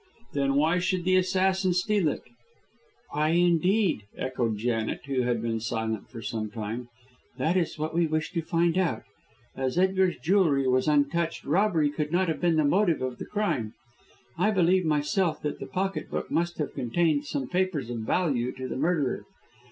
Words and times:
"Then 0.33 0.55
why 0.55 0.79
should 0.79 1.03
the 1.03 1.15
assassin 1.15 1.73
steal 1.75 2.07
it?" 2.07 2.23
"Why, 3.11 3.27
indeed!" 3.27 4.05
echoed 4.17 4.57
Janet, 4.57 5.01
who 5.05 5.21
had 5.21 5.43
been 5.43 5.59
silent 5.59 6.09
for 6.09 6.23
some 6.23 6.49
time; 6.49 6.89
"that 7.37 7.55
is 7.55 7.77
what 7.77 7.93
we 7.93 8.07
wish 8.07 8.31
to 8.31 8.41
find 8.41 8.79
out. 8.79 9.03
As 9.55 9.77
Edgar's 9.77 10.17
jewellery 10.17 10.67
was 10.67 10.87
untouched, 10.87 11.45
robbery 11.45 11.91
could 11.91 12.11
not 12.11 12.29
have 12.29 12.41
been 12.41 12.55
the 12.55 12.65
motive 12.65 13.03
of 13.03 13.19
the 13.19 13.27
crime. 13.27 13.75
I 14.39 14.49
believe 14.49 14.85
myself 14.85 15.39
that 15.43 15.59
the 15.59 15.67
pocket 15.67 16.09
book 16.09 16.31
must 16.31 16.57
have 16.57 16.73
contained 16.73 17.25
some 17.25 17.47
papers 17.47 17.91
of 17.91 17.99
value 17.99 18.53
to 18.53 18.67
the 18.67 18.77
murderer. 18.77 19.25